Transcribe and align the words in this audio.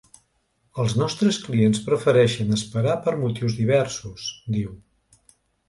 Els 0.83 0.95
nostres 1.01 1.39
clients 1.43 1.83
prefereixen 1.91 2.57
esperar 2.57 2.97
per 3.05 3.15
motius 3.21 3.61
diversos, 3.61 4.27
diu. 4.59 4.77